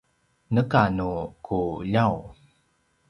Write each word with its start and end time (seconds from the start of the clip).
neka 0.53 0.81
nu 0.95 1.09
ku 1.45 1.59
ljaung 1.91 2.25